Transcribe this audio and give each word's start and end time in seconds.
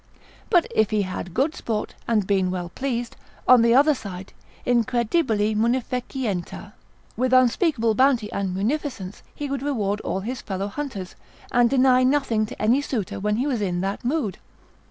But 0.49 0.65
if 0.73 0.89
he 0.89 1.03
had 1.03 1.35
good 1.35 1.53
sport, 1.53 1.93
and 2.07 2.25
been 2.25 2.49
well 2.49 2.69
pleased, 2.69 3.15
on 3.47 3.61
the 3.61 3.75
other 3.75 3.93
side, 3.93 4.33
incredibili 4.65 5.55
munificentia, 5.55 6.73
with 7.15 7.33
unspeakable 7.33 7.93
bounty 7.93 8.31
and 8.31 8.55
munificence 8.55 9.21
he 9.35 9.47
would 9.47 9.61
reward 9.61 10.01
all 10.01 10.21
his 10.21 10.41
fellow 10.41 10.69
hunters, 10.69 11.15
and 11.51 11.69
deny 11.69 12.01
nothing 12.01 12.47
to 12.47 12.59
any 12.59 12.81
suitor 12.81 13.19
when 13.19 13.35
he 13.35 13.45
was 13.45 13.61
in 13.61 13.81
that 13.81 14.03
mood. 14.03 14.39